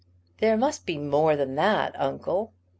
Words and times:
"There 0.39 0.57
must 0.57 0.87
be 0.87 0.97
more 0.97 1.35
than 1.35 1.53
that, 1.57 1.93
uncle." 1.95 2.53